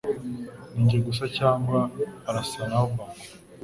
[0.71, 1.79] Ninjye gusa cyangwa
[2.29, 3.13] arasa na Obama?